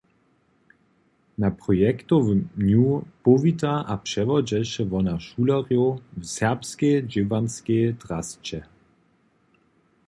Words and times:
Na 1.37 1.51
projektowym 1.51 2.47
dnju 2.55 3.05
powita 3.23 3.73
a 3.87 3.97
přewodźeše 4.05 4.83
wona 4.91 5.15
šulerjow 5.27 5.91
w 6.21 6.23
serbskej 6.37 6.95
dźěłanskej 7.11 7.83
drasće. 8.01 8.59